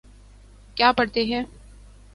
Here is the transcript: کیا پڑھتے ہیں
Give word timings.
کیا 0.77 0.91
پڑھتے 0.91 1.23
ہیں 1.25 1.43